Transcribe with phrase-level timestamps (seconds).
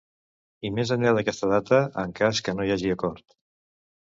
[0.69, 3.39] I més enllà d’aquesta data en cas que no hi hagi acord.